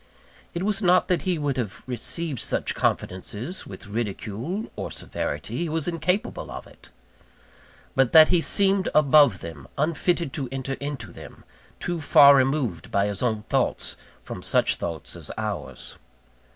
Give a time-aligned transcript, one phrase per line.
[0.55, 5.69] It was not that he would have received such confidences with ridicule or severity, he
[5.69, 6.89] was incapable of it;
[7.93, 11.43] but that he seemed above them, unfitted to enter into them,
[11.79, 15.99] too far removed by his own thoughts from such thoughts as ours.